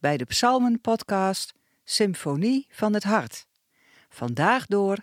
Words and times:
bij 0.00 0.16
de 0.16 0.24
Psalmen-podcast 0.24 1.54
Symfonie 1.84 2.66
van 2.70 2.94
het 2.94 3.02
Hart. 3.02 3.46
Vandaag 4.08 4.66
door 4.66 4.96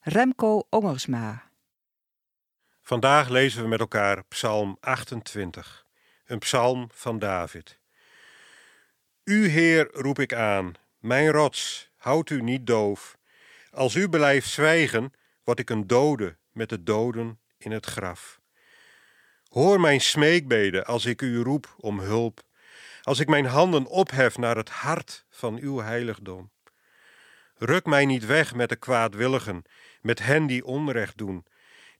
Remco 0.00 0.66
Ongersma. 0.68 1.50
Vandaag 2.82 3.28
lezen 3.28 3.62
we 3.62 3.68
met 3.68 3.80
elkaar 3.80 4.24
Psalm 4.24 4.76
28, 4.80 5.86
een 6.24 6.38
psalm 6.38 6.88
van 6.92 7.18
David. 7.18 7.78
U, 9.24 9.48
Heer, 9.48 9.88
roep 9.92 10.18
ik 10.18 10.34
aan, 10.34 10.74
mijn 10.98 11.30
rots, 11.30 11.90
houd 11.96 12.30
u 12.30 12.42
niet 12.42 12.66
doof. 12.66 13.18
Als 13.70 13.94
u 13.94 14.08
blijft 14.08 14.48
zwijgen, 14.48 15.12
word 15.44 15.58
ik 15.58 15.70
een 15.70 15.86
dode 15.86 16.36
met 16.52 16.68
de 16.68 16.82
doden 16.82 17.40
in 17.58 17.70
het 17.70 17.86
graf. 17.86 18.40
Hoor 19.48 19.80
mijn 19.80 20.00
smeekbeden 20.00 20.84
als 20.84 21.04
ik 21.04 21.22
u 21.22 21.42
roep 21.42 21.74
om 21.76 22.00
hulp, 22.00 22.42
als 23.02 23.18
ik 23.18 23.28
mijn 23.28 23.46
handen 23.46 23.86
ophef 23.86 24.38
naar 24.38 24.56
het 24.56 24.68
hart 24.68 25.24
van 25.30 25.58
uw 25.58 25.78
heiligdom. 25.78 26.50
Ruk 27.56 27.86
mij 27.86 28.06
niet 28.06 28.26
weg 28.26 28.54
met 28.54 28.68
de 28.68 28.76
kwaadwilligen, 28.76 29.62
met 30.00 30.18
hen 30.18 30.46
die 30.46 30.64
onrecht 30.64 31.18
doen, 31.18 31.46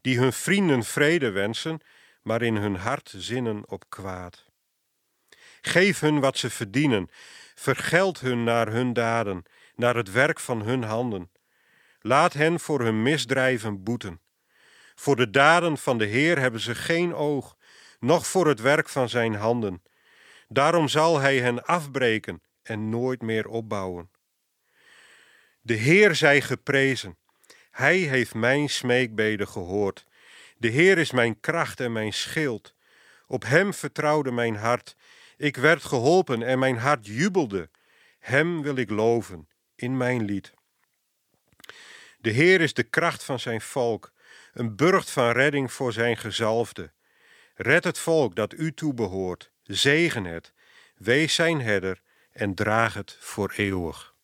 die 0.01 0.19
hun 0.19 0.33
vrienden 0.33 0.85
vrede 0.85 1.31
wensen, 1.31 1.81
maar 2.23 2.43
in 2.43 2.57
hun 2.57 2.77
hart 2.77 3.15
zinnen 3.17 3.63
op 3.69 3.85
kwaad. 3.89 4.45
Geef 5.61 6.01
hun 6.01 6.21
wat 6.21 6.39
ze 6.39 6.51
verdienen, 6.51 7.11
vergeld 7.55 8.21
hun 8.21 8.45
naar 8.45 8.69
hun 8.69 8.93
daden, 8.93 9.43
naar 9.75 9.97
het 9.97 10.11
werk 10.11 10.41
van 10.41 10.63
hun 10.63 10.83
handen. 10.83 11.31
Laat 12.01 12.33
hen 12.33 12.61
voor 12.61 12.81
hun 12.81 13.03
misdrijven 13.03 13.83
boeten. 13.83 14.21
Voor 14.95 15.17
de 15.17 15.31
daden 15.31 15.79
van 15.79 15.99
de 15.99 16.05
Heer 16.05 16.39
hebben 16.39 16.61
ze 16.61 16.75
geen 16.75 17.15
oog, 17.15 17.57
noch 17.99 18.27
voor 18.27 18.47
het 18.47 18.61
werk 18.61 18.89
van 18.89 19.09
zijn 19.09 19.35
handen. 19.35 19.83
Daarom 20.53 20.89
zal 20.89 21.19
hij 21.19 21.39
hen 21.39 21.65
afbreken 21.65 22.43
en 22.63 22.89
nooit 22.89 23.23
meer 23.23 23.49
opbouwen. 23.49 24.11
De 25.61 25.75
Heer 25.75 26.15
zij 26.15 26.41
geprezen. 26.41 27.19
Hij 27.71 27.97
heeft 27.97 28.35
mijn 28.35 28.69
smeekbeden 28.69 29.49
gehoord. 29.49 30.07
De 30.57 30.69
Heer 30.69 30.99
is 30.99 31.11
mijn 31.11 31.41
kracht 31.41 31.81
en 31.81 31.93
mijn 31.93 32.13
schild. 32.13 32.75
Op 33.27 33.45
hem 33.45 33.75
vertrouwde 33.75 34.31
mijn 34.31 34.57
hart. 34.57 34.97
Ik 35.37 35.57
werd 35.57 35.85
geholpen 35.85 36.43
en 36.43 36.59
mijn 36.59 36.77
hart 36.77 37.07
jubelde. 37.07 37.71
Hem 38.19 38.63
wil 38.63 38.77
ik 38.77 38.91
loven 38.91 39.49
in 39.75 39.97
mijn 39.97 40.25
lied. 40.25 40.53
De 42.19 42.31
Heer 42.31 42.61
is 42.61 42.75
de 42.75 42.83
kracht 42.85 43.25
van 43.25 43.41
zijn 43.41 43.61
volk, 43.61 44.13
een 44.53 44.77
burcht 44.77 45.11
van 45.11 45.31
redding 45.31 45.73
voor 45.73 45.93
zijn 45.93 46.17
gezalfde. 46.17 46.93
Red 47.55 47.85
het 47.85 47.99
volk 47.99 48.35
dat 48.35 48.53
u 48.53 48.73
toebehoort, 48.73 49.53
zegen 49.75 50.25
het, 50.25 50.53
wees 50.97 51.35
zijn 51.35 51.61
herder 51.61 52.01
en 52.33 52.55
draag 52.55 52.95
het 52.95 53.17
voor 53.21 53.53
eeuwig. 53.57 54.15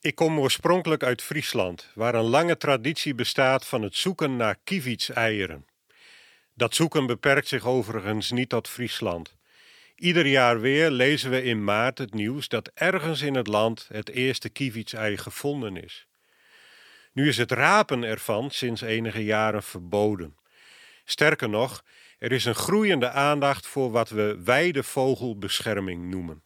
Ik 0.00 0.14
kom 0.14 0.38
oorspronkelijk 0.38 1.02
uit 1.02 1.22
Friesland, 1.22 1.90
waar 1.94 2.14
een 2.14 2.24
lange 2.24 2.56
traditie 2.56 3.14
bestaat 3.14 3.66
van 3.66 3.82
het 3.82 3.96
zoeken 3.96 4.36
naar 4.36 4.56
kievitseieren. 4.64 5.66
Dat 6.54 6.74
zoeken 6.74 7.06
beperkt 7.06 7.48
zich 7.48 7.66
overigens 7.66 8.30
niet 8.30 8.48
tot 8.48 8.68
Friesland. 8.68 9.36
Ieder 10.02 10.26
jaar 10.26 10.60
weer 10.60 10.90
lezen 10.90 11.30
we 11.30 11.42
in 11.42 11.64
maart 11.64 11.98
het 11.98 12.14
nieuws 12.14 12.48
dat 12.48 12.70
ergens 12.74 13.20
in 13.20 13.34
het 13.34 13.46
land 13.46 13.88
het 13.92 14.08
eerste 14.08 14.48
kievitsei 14.48 15.16
gevonden 15.16 15.76
is. 15.76 16.06
Nu 17.12 17.28
is 17.28 17.36
het 17.36 17.50
rapen 17.50 18.02
ervan 18.02 18.50
sinds 18.50 18.80
enige 18.80 19.24
jaren 19.24 19.62
verboden. 19.62 20.36
Sterker 21.04 21.48
nog, 21.48 21.84
er 22.18 22.32
is 22.32 22.44
een 22.44 22.54
groeiende 22.54 23.10
aandacht 23.10 23.66
voor 23.66 23.90
wat 23.90 24.08
we 24.08 24.40
weidevogelbescherming 24.44 26.10
noemen. 26.10 26.42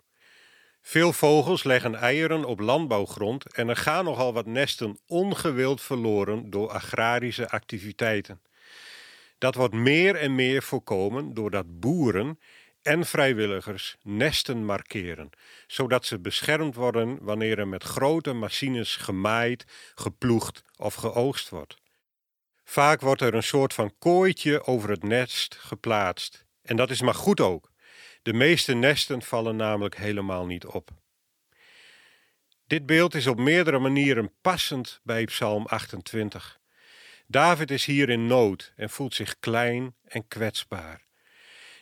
Veel 0.82 1.12
vogels 1.12 1.64
leggen 1.64 1.94
eieren 1.94 2.44
op 2.44 2.60
landbouwgrond 2.60 3.52
en 3.54 3.68
er 3.68 3.76
gaan 3.76 4.04
nogal 4.04 4.32
wat 4.32 4.46
nesten 4.46 4.98
ongewild 5.06 5.82
verloren 5.82 6.50
door 6.50 6.70
agrarische 6.70 7.48
activiteiten. 7.48 8.40
Dat 9.38 9.54
wordt 9.54 9.74
meer 9.74 10.16
en 10.16 10.34
meer 10.34 10.62
voorkomen 10.62 11.34
doordat 11.34 11.80
boeren 11.80 12.38
en 12.86 13.06
vrijwilligers 13.06 13.96
nesten 14.02 14.64
markeren, 14.64 15.30
zodat 15.66 16.04
ze 16.04 16.18
beschermd 16.18 16.74
worden 16.74 17.18
wanneer 17.20 17.58
er 17.58 17.68
met 17.68 17.82
grote 17.82 18.32
machines 18.32 18.96
gemaaid, 18.96 19.64
geploegd 19.94 20.62
of 20.76 20.94
geoogst 20.94 21.48
wordt. 21.48 21.76
Vaak 22.64 23.00
wordt 23.00 23.20
er 23.20 23.34
een 23.34 23.42
soort 23.42 23.74
van 23.74 23.94
kooitje 23.98 24.66
over 24.66 24.90
het 24.90 25.02
nest 25.02 25.54
geplaatst. 25.54 26.44
En 26.62 26.76
dat 26.76 26.90
is 26.90 27.00
maar 27.00 27.14
goed 27.14 27.40
ook. 27.40 27.70
De 28.22 28.32
meeste 28.32 28.74
nesten 28.74 29.22
vallen 29.22 29.56
namelijk 29.56 29.96
helemaal 29.96 30.46
niet 30.46 30.66
op. 30.66 30.90
Dit 32.66 32.86
beeld 32.86 33.14
is 33.14 33.26
op 33.26 33.38
meerdere 33.38 33.78
manieren 33.78 34.32
passend 34.40 35.00
bij 35.02 35.24
Psalm 35.24 35.66
28. 35.66 36.58
David 37.26 37.70
is 37.70 37.84
hier 37.84 38.08
in 38.08 38.26
nood 38.26 38.72
en 38.76 38.90
voelt 38.90 39.14
zich 39.14 39.38
klein 39.38 39.94
en 40.04 40.28
kwetsbaar. 40.28 41.05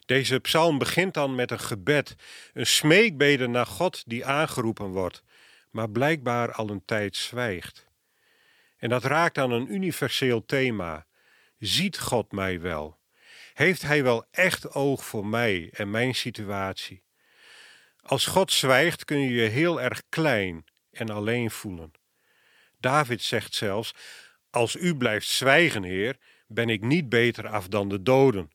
Deze 0.06 0.40
psalm 0.40 0.78
begint 0.78 1.14
dan 1.14 1.34
met 1.34 1.50
een 1.50 1.60
gebed, 1.60 2.14
een 2.52 2.66
smeekbede 2.66 3.46
naar 3.46 3.66
God 3.66 4.02
die 4.06 4.26
aangeroepen 4.26 4.86
wordt, 4.86 5.22
maar 5.70 5.90
blijkbaar 5.90 6.52
al 6.52 6.70
een 6.70 6.84
tijd 6.84 7.16
zwijgt. 7.16 7.86
En 8.76 8.88
dat 8.88 9.04
raakt 9.04 9.38
aan 9.38 9.50
een 9.50 9.72
universeel 9.72 10.44
thema. 10.46 11.06
Ziet 11.58 11.98
God 11.98 12.32
mij 12.32 12.60
wel? 12.60 12.98
Heeft 13.54 13.82
Hij 13.82 14.02
wel 14.02 14.26
echt 14.30 14.74
oog 14.74 15.04
voor 15.04 15.26
mij 15.26 15.70
en 15.72 15.90
mijn 15.90 16.14
situatie? 16.14 17.02
Als 18.00 18.26
God 18.26 18.52
zwijgt 18.52 19.04
kun 19.04 19.18
je 19.18 19.30
je 19.30 19.48
heel 19.48 19.80
erg 19.80 20.02
klein 20.08 20.64
en 20.90 21.10
alleen 21.10 21.50
voelen. 21.50 21.92
David 22.78 23.22
zegt 23.22 23.54
zelfs: 23.54 23.94
Als 24.50 24.76
u 24.76 24.96
blijft 24.96 25.28
zwijgen, 25.28 25.82
Heer, 25.82 26.16
ben 26.46 26.68
ik 26.68 26.80
niet 26.82 27.08
beter 27.08 27.48
af 27.48 27.68
dan 27.68 27.88
de 27.88 28.02
doden. 28.02 28.50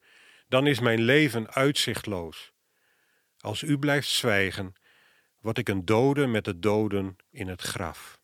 Dan 0.49 0.67
is 0.67 0.79
mijn 0.79 1.01
leven 1.01 1.53
uitzichtloos. 1.53 2.51
Als 3.39 3.61
u 3.61 3.77
blijft 3.77 4.07
zwijgen, 4.07 4.73
word 5.41 5.57
ik 5.57 5.69
een 5.69 5.85
dode 5.85 6.27
met 6.27 6.45
de 6.45 6.59
doden 6.59 7.15
in 7.31 7.47
het 7.47 7.61
graf. 7.61 8.19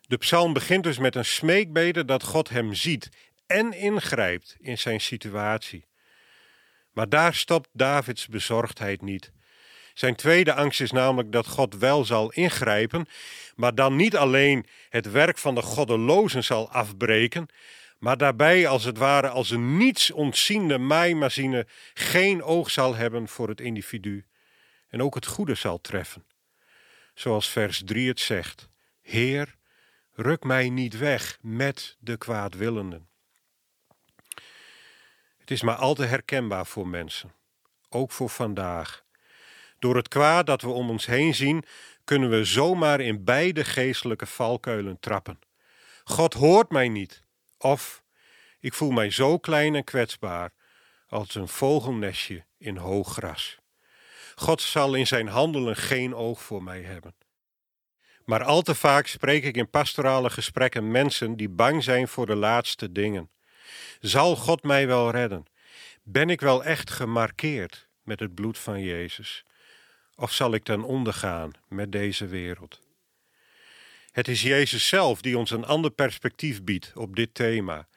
De 0.00 0.16
psalm 0.16 0.52
begint 0.52 0.84
dus 0.84 0.98
met 0.98 1.14
een 1.14 1.24
smeekbede 1.24 2.04
dat 2.04 2.22
God 2.22 2.48
hem 2.48 2.74
ziet 2.74 3.08
en 3.46 3.72
ingrijpt 3.72 4.56
in 4.58 4.78
zijn 4.78 5.00
situatie. 5.00 5.86
Maar 6.92 7.08
daar 7.08 7.34
stopt 7.34 7.68
Davids 7.72 8.26
bezorgdheid 8.26 9.02
niet. 9.02 9.32
Zijn 9.94 10.14
tweede 10.14 10.54
angst 10.54 10.80
is 10.80 10.92
namelijk 10.92 11.32
dat 11.32 11.46
God 11.46 11.76
wel 11.76 12.04
zal 12.04 12.30
ingrijpen, 12.32 13.08
maar 13.54 13.74
dan 13.74 13.96
niet 13.96 14.16
alleen 14.16 14.66
het 14.88 15.10
werk 15.10 15.38
van 15.38 15.54
de 15.54 15.62
goddelozen 15.62 16.44
zal 16.44 16.70
afbreken, 16.70 17.48
maar 17.98 18.16
daarbij 18.16 18.68
als 18.68 18.84
het 18.84 18.98
ware 18.98 19.28
als 19.28 19.50
een 19.50 19.76
niets 19.76 20.10
ontziende 20.10 20.78
maaimachine 20.78 21.66
geen 21.94 22.42
oog 22.42 22.70
zal 22.70 22.94
hebben 22.94 23.28
voor 23.28 23.48
het 23.48 23.60
individu 23.60 24.26
en 24.88 25.02
ook 25.02 25.14
het 25.14 25.26
goede 25.26 25.54
zal 25.54 25.80
treffen. 25.80 26.26
Zoals 27.14 27.48
vers 27.48 27.82
3 27.84 28.08
het 28.08 28.20
zegt: 28.20 28.68
Heer, 29.00 29.56
ruk 30.12 30.44
mij 30.44 30.68
niet 30.68 30.98
weg 30.98 31.38
met 31.40 31.96
de 32.00 32.16
kwaadwillenden. 32.16 33.08
Het 35.38 35.50
is 35.50 35.62
maar 35.62 35.76
al 35.76 35.94
te 35.94 36.04
herkenbaar 36.04 36.66
voor 36.66 36.88
mensen, 36.88 37.32
ook 37.88 38.12
voor 38.12 38.28
vandaag. 38.30 39.04
Door 39.78 39.96
het 39.96 40.08
kwaad 40.08 40.46
dat 40.46 40.62
we 40.62 40.68
om 40.68 40.90
ons 40.90 41.06
heen 41.06 41.34
zien, 41.34 41.64
kunnen 42.04 42.30
we 42.30 42.44
zomaar 42.44 43.00
in 43.00 43.24
beide 43.24 43.64
geestelijke 43.64 44.26
valkuilen 44.26 45.00
trappen. 45.00 45.38
God 46.04 46.34
hoort 46.34 46.70
mij 46.70 46.88
niet, 46.88 47.22
of 47.58 48.02
ik 48.60 48.74
voel 48.74 48.90
mij 48.90 49.10
zo 49.10 49.38
klein 49.38 49.74
en 49.74 49.84
kwetsbaar 49.84 50.50
als 51.08 51.34
een 51.34 51.48
vogelnestje 51.48 52.44
in 52.58 52.76
hoog 52.76 53.12
gras. 53.12 53.58
God 54.34 54.62
zal 54.62 54.94
in 54.94 55.06
zijn 55.06 55.28
handelen 55.28 55.76
geen 55.76 56.14
oog 56.14 56.42
voor 56.42 56.62
mij 56.62 56.82
hebben. 56.82 57.14
Maar 58.24 58.44
al 58.44 58.62
te 58.62 58.74
vaak 58.74 59.06
spreek 59.06 59.44
ik 59.44 59.56
in 59.56 59.70
pastorale 59.70 60.30
gesprekken 60.30 60.90
mensen 60.90 61.36
die 61.36 61.48
bang 61.48 61.84
zijn 61.84 62.08
voor 62.08 62.26
de 62.26 62.34
laatste 62.34 62.92
dingen. 62.92 63.30
Zal 64.00 64.36
God 64.36 64.62
mij 64.62 64.86
wel 64.86 65.10
redden? 65.10 65.44
Ben 66.02 66.30
ik 66.30 66.40
wel 66.40 66.64
echt 66.64 66.90
gemarkeerd 66.90 67.88
met 68.02 68.20
het 68.20 68.34
bloed 68.34 68.58
van 68.58 68.80
Jezus? 68.80 69.44
Of 70.14 70.32
zal 70.32 70.54
ik 70.54 70.64
ten 70.64 70.82
onder 70.82 71.12
gaan 71.12 71.50
met 71.68 71.92
deze 71.92 72.26
wereld? 72.26 72.80
Het 74.18 74.28
is 74.28 74.42
Jezus 74.42 74.88
zelf 74.88 75.20
die 75.20 75.38
ons 75.38 75.50
een 75.50 75.64
ander 75.64 75.90
perspectief 75.90 76.62
biedt 76.64 76.92
op 76.94 77.16
dit 77.16 77.34
thema. 77.34 77.88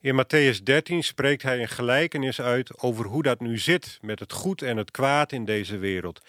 In 0.00 0.24
Matthäus 0.24 0.62
13 0.62 1.02
spreekt 1.02 1.42
hij 1.42 1.60
een 1.60 1.68
gelijkenis 1.68 2.40
uit 2.40 2.78
over 2.78 3.04
hoe 3.04 3.22
dat 3.22 3.40
nu 3.40 3.58
zit 3.58 3.98
met 4.00 4.20
het 4.20 4.32
goed 4.32 4.62
en 4.62 4.76
het 4.76 4.90
kwaad 4.90 5.32
in 5.32 5.44
deze 5.44 5.78
wereld. 5.78 6.20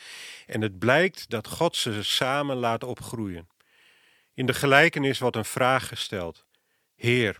En 0.45 0.62
het 0.62 0.80
blijkt 0.80 1.30
dat 1.30 1.48
God 1.48 1.75
ze 1.75 2.04
samen 2.04 2.56
laat 2.56 2.83
opgroeien. 2.83 3.50
In 4.33 4.45
de 4.45 4.54
gelijkenis 4.54 5.19
wordt 5.19 5.36
een 5.36 5.45
vraag 5.45 5.88
gesteld: 5.88 6.45
Heer, 6.95 7.39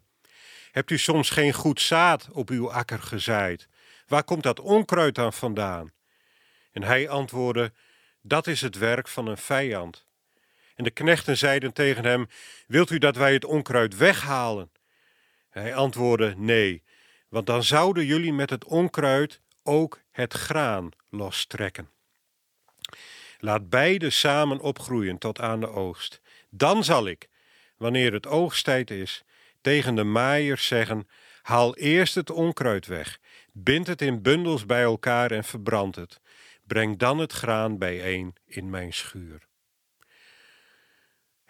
hebt 0.72 0.92
u 0.92 0.98
soms 0.98 1.30
geen 1.30 1.54
goed 1.54 1.82
zaad 1.82 2.28
op 2.32 2.50
uw 2.50 2.72
akker 2.72 3.02
gezaaid? 3.02 3.68
Waar 4.08 4.24
komt 4.24 4.44
dat 4.44 4.60
onkruid 4.60 5.16
dan 5.16 5.34
vandaan? 5.34 5.92
En 6.72 6.84
hij 6.84 7.10
antwoordde: 7.10 7.74
Dat 8.22 8.48
is 8.48 8.62
het 8.62 8.78
werk 8.78 9.08
van 9.08 9.28
een 9.28 9.38
vijand. 9.38 10.05
En 10.76 10.84
de 10.84 10.92
knechten 10.92 11.38
zeiden 11.38 11.74
tegen 11.74 12.06
hem: 12.06 12.28
Wilt 12.68 12.90
u 12.90 12.98
dat 12.98 13.16
wij 13.16 13.34
het 13.34 13.46
onkruid 13.46 13.98
weghalen? 13.98 14.72
Hij 15.50 15.76
antwoordde: 15.76 16.34
Nee, 16.38 16.84
want 17.30 17.46
dan 17.46 17.64
zouden 17.64 18.06
jullie 18.06 18.34
met 18.34 18.50
het 18.50 18.66
onkruid 18.66 19.42
ook 19.64 20.02
het 20.12 20.34
graan 20.34 20.90
lostrekken. 21.10 21.90
Laat 23.40 23.70
beide 23.70 24.10
samen 24.10 24.60
opgroeien 24.60 25.18
tot 25.18 25.40
aan 25.40 25.60
de 25.60 25.70
oogst. 25.70 26.22
Dan 26.50 26.84
zal 26.84 27.08
ik, 27.08 27.30
wanneer 27.78 28.14
het 28.14 28.28
oogsttijd 28.28 28.92
is, 28.92 29.24
tegen 29.62 29.96
de 29.96 30.04
maaiers 30.04 30.68
zeggen: 30.68 31.08
Haal 31.42 31.76
eerst 31.76 32.16
het 32.16 32.30
onkruid 32.30 32.86
weg, 32.86 33.20
bind 33.52 33.88
het 33.88 34.02
in 34.02 34.22
bundels 34.22 34.66
bij 34.66 34.82
elkaar 34.82 35.32
en 35.32 35.44
verbrand 35.44 35.96
het. 35.96 36.20
Breng 36.64 36.98
dan 36.98 37.18
het 37.18 37.32
graan 37.32 37.78
bijeen 37.78 38.36
in 38.46 38.70
mijn 38.70 38.94
schuur. 38.94 39.48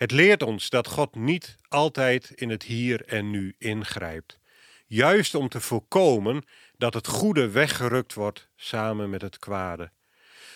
Het 0.05 0.13
leert 0.13 0.43
ons 0.43 0.69
dat 0.69 0.87
God 0.87 1.15
niet 1.15 1.55
altijd 1.67 2.29
in 2.29 2.49
het 2.49 2.63
hier 2.63 3.05
en 3.05 3.29
nu 3.29 3.55
ingrijpt, 3.57 4.39
juist 4.85 5.35
om 5.35 5.49
te 5.49 5.61
voorkomen 5.61 6.43
dat 6.77 6.93
het 6.93 7.07
goede 7.07 7.49
weggerukt 7.49 8.13
wordt 8.13 8.47
samen 8.55 9.09
met 9.09 9.21
het 9.21 9.39
kwade. 9.39 9.91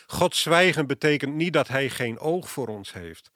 God 0.07 0.35
zwijgen 0.35 0.87
betekent 0.87 1.33
niet 1.33 1.53
dat 1.53 1.67
Hij 1.67 1.89
geen 1.89 2.19
oog 2.19 2.49
voor 2.49 2.67
ons 2.67 2.93
heeft. 2.93 3.31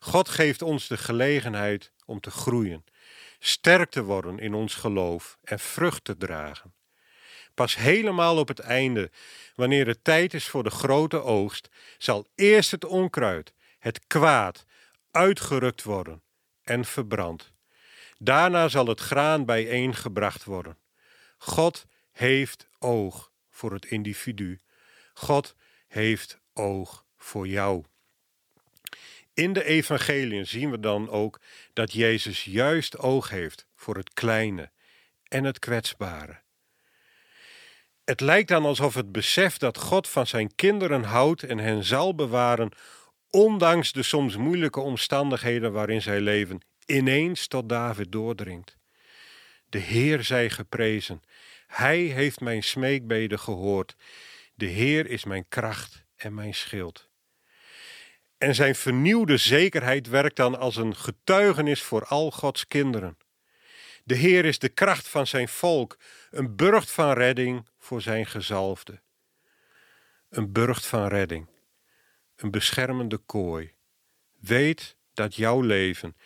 God 0.00 0.28
geeft 0.28 0.62
ons 0.62 0.86
de 0.86 0.96
gelegenheid 0.96 1.92
om 2.04 2.20
te 2.20 2.30
groeien, 2.30 2.84
sterk 3.38 3.90
te 3.90 4.02
worden 4.02 4.38
in 4.38 4.54
ons 4.54 4.74
geloof 4.74 5.38
en 5.42 5.58
vrucht 5.58 6.04
te 6.04 6.16
dragen. 6.16 6.74
Pas 7.54 7.76
helemaal 7.76 8.38
op 8.38 8.48
het 8.48 8.60
einde, 8.60 9.10
wanneer 9.54 9.86
het 9.86 10.04
tijd 10.04 10.34
is 10.34 10.46
voor 10.46 10.62
de 10.62 10.70
grote 10.70 11.22
oogst, 11.22 11.68
zal 11.98 12.26
eerst 12.34 12.70
het 12.70 12.84
onkruid, 12.84 13.52
het 13.78 14.00
kwaad, 14.06 14.64
uitgerukt 15.16 15.82
worden 15.82 16.22
en 16.62 16.84
verbrand. 16.84 17.52
Daarna 18.18 18.68
zal 18.68 18.86
het 18.86 19.00
graan 19.00 19.44
bijeengebracht 19.44 20.44
worden. 20.44 20.78
God 21.38 21.86
heeft 22.12 22.68
oog 22.78 23.32
voor 23.50 23.72
het 23.72 23.84
individu. 23.84 24.60
God 25.14 25.56
heeft 25.88 26.40
oog 26.52 27.04
voor 27.16 27.48
jou. 27.48 27.84
In 29.34 29.52
de 29.52 29.64
evangeliën 29.64 30.46
zien 30.46 30.70
we 30.70 30.80
dan 30.80 31.10
ook 31.10 31.40
dat 31.72 31.92
Jezus 31.92 32.44
juist 32.44 32.98
oog 32.98 33.28
heeft 33.28 33.66
voor 33.74 33.96
het 33.96 34.12
kleine 34.12 34.70
en 35.28 35.44
het 35.44 35.58
kwetsbare. 35.58 36.40
Het 38.04 38.20
lijkt 38.20 38.48
dan 38.48 38.64
alsof 38.64 38.94
het 38.94 39.12
besef 39.12 39.56
dat 39.56 39.78
God 39.78 40.08
van 40.08 40.26
zijn 40.26 40.54
kinderen 40.54 41.02
houdt 41.02 41.42
en 41.42 41.58
hen 41.58 41.84
zal 41.84 42.14
bewaren, 42.14 42.70
ondanks 43.36 43.92
de 43.92 44.02
soms 44.02 44.36
moeilijke 44.36 44.80
omstandigheden 44.80 45.72
waarin 45.72 46.02
zij 46.02 46.20
leven, 46.20 46.60
ineens 46.86 47.46
tot 47.46 47.68
David 47.68 48.12
doordringt. 48.12 48.76
De 49.68 49.78
Heer 49.78 50.24
zij 50.24 50.50
geprezen. 50.50 51.22
Hij 51.66 51.98
heeft 51.98 52.40
mijn 52.40 52.62
smeekbeden 52.62 53.38
gehoord. 53.38 53.96
De 54.54 54.66
Heer 54.66 55.06
is 55.06 55.24
mijn 55.24 55.48
kracht 55.48 56.04
en 56.16 56.34
mijn 56.34 56.54
schild. 56.54 57.08
En 58.38 58.54
zijn 58.54 58.74
vernieuwde 58.74 59.36
zekerheid 59.36 60.08
werkt 60.08 60.36
dan 60.36 60.58
als 60.58 60.76
een 60.76 60.96
getuigenis 60.96 61.82
voor 61.82 62.04
al 62.04 62.30
Gods 62.30 62.66
kinderen. 62.66 63.16
De 64.04 64.14
Heer 64.14 64.44
is 64.44 64.58
de 64.58 64.68
kracht 64.68 65.08
van 65.08 65.26
zijn 65.26 65.48
volk, 65.48 65.98
een 66.30 66.56
burcht 66.56 66.90
van 66.90 67.12
redding 67.12 67.68
voor 67.78 68.02
zijn 68.02 68.26
gezalfde. 68.26 69.00
Een 70.28 70.52
burcht 70.52 70.86
van 70.86 71.06
redding 71.06 71.54
een 72.36 72.50
beschermende 72.50 73.16
kooi. 73.16 73.72
Weet 74.40 74.96
dat 75.14 75.34
jouw 75.34 75.60
leven 75.60 76.16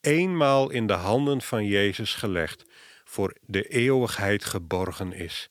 eenmaal 0.00 0.70
in 0.70 0.86
de 0.86 0.92
handen 0.92 1.42
van 1.42 1.66
Jezus 1.66 2.14
gelegd 2.14 2.64
voor 3.04 3.36
de 3.40 3.62
eeuwigheid 3.62 4.44
geborgen 4.44 5.12
is, 5.12 5.50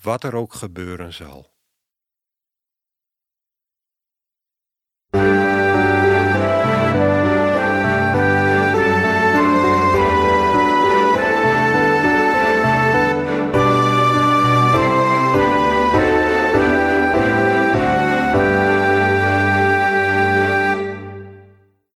wat 0.00 0.24
er 0.24 0.34
ook 0.34 0.54
gebeuren 0.54 1.12
zal. 1.12 1.51